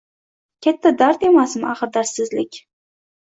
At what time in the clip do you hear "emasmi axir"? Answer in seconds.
1.27-1.93